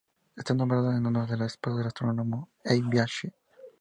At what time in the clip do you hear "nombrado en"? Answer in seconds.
0.55-1.05